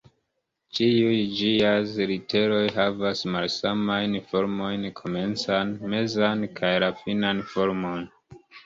Ĉiuj 0.77 1.17
ĝiaj 1.39 1.73
literoj 2.13 2.63
havas 2.79 3.23
malsamajn 3.37 4.19
formojn, 4.33 4.91
komencan, 5.05 5.79
mezan, 5.95 6.47
kaj 6.61 6.77
la 6.87 6.95
finan 7.05 7.49
formon. 7.55 8.15